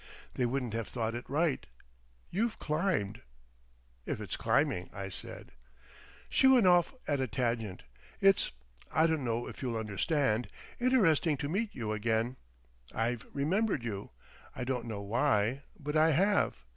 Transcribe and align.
They 0.33 0.47
wouldn't 0.47 0.73
have 0.73 0.87
thought 0.87 1.13
it 1.13 1.29
right. 1.29 1.63
You've 2.31 2.57
climbed." 2.57 3.21
"If 4.07 4.19
it's 4.19 4.35
climbing," 4.35 4.89
I 4.91 5.09
said. 5.09 5.51
She 6.27 6.47
went 6.47 6.65
off 6.65 6.95
at 7.07 7.19
a 7.19 7.27
tangent. 7.27 7.83
"It's—I 8.19 9.05
don't 9.05 9.23
know 9.23 9.45
if 9.45 9.61
you'll 9.61 9.77
understand—interesting 9.77 11.37
to 11.37 11.47
meet 11.49 11.75
you 11.75 11.91
again. 11.91 12.37
I've 12.91 13.27
remembered 13.31 13.83
you. 13.83 14.09
I 14.55 14.63
don't 14.63 14.85
know 14.87 15.01
why, 15.01 15.61
but 15.79 15.95
I 15.95 16.13
have. 16.13 16.57